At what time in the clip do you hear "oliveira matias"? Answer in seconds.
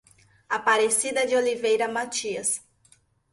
1.35-2.59